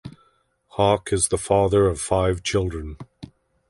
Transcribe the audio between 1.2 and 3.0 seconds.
the father of five children.